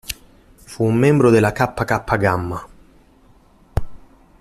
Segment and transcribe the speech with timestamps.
[0.63, 2.67] Fu un membro della Kappa Kappa Gamma.